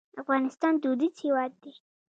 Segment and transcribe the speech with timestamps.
[0.21, 1.73] افغانستان دودیز هېواد دی.